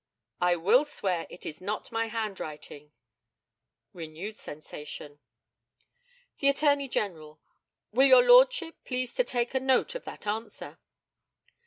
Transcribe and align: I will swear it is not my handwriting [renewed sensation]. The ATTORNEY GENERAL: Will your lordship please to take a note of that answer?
I 0.41 0.55
will 0.55 0.83
swear 0.83 1.27
it 1.29 1.45
is 1.45 1.61
not 1.61 1.91
my 1.91 2.07
handwriting 2.07 2.91
[renewed 3.93 4.35
sensation]. 4.35 5.19
The 6.39 6.49
ATTORNEY 6.49 6.87
GENERAL: 6.87 7.39
Will 7.91 8.07
your 8.07 8.27
lordship 8.27 8.83
please 8.83 9.13
to 9.13 9.23
take 9.23 9.53
a 9.53 9.59
note 9.59 9.93
of 9.93 10.05
that 10.05 10.25
answer? 10.25 10.79